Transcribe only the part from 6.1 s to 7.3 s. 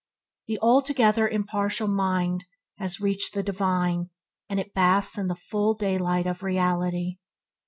of Reality.